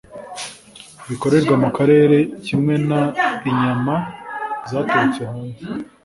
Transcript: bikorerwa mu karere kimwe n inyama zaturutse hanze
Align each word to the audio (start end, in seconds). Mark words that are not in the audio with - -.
bikorerwa 1.09 1.55
mu 1.63 1.69
karere 1.77 2.17
kimwe 2.45 2.73
n 2.87 2.89
inyama 3.49 3.95
zaturutse 4.69 5.21
hanze 5.31 5.63